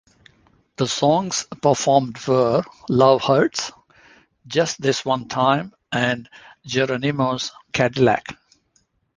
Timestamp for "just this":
4.47-5.05